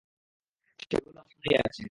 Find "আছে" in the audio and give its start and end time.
1.61-1.79